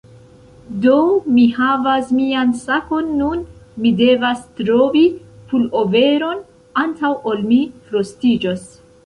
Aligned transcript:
Do, 0.85 0.93
mi 1.33 1.43
havas 1.57 2.09
mian 2.19 2.55
sakon 2.61 3.11
nun 3.19 3.43
mi 3.83 3.93
devas 4.01 4.41
trovi 4.61 5.05
puloveron 5.53 6.43
antaŭ 6.87 7.15
ol 7.35 7.47
mi 7.53 7.63
frostiĝos 7.93 8.67